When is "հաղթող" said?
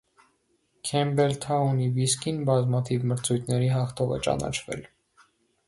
3.77-4.17